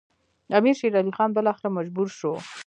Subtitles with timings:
[0.57, 2.31] امیر شېر علي خان بالاخره مجبور شو.